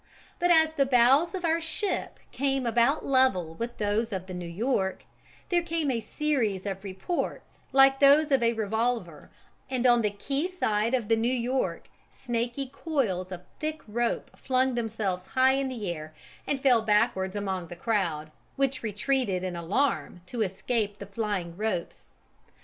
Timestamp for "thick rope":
13.59-14.35